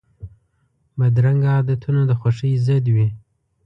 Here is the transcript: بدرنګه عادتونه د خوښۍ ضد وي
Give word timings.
بدرنګه 0.99 1.49
عادتونه 1.55 2.01
د 2.05 2.11
خوښۍ 2.19 2.53
ضد 2.65 2.85
وي 2.95 3.07